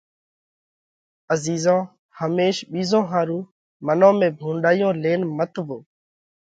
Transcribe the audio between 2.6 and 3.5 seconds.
ٻِيزون ۿارُو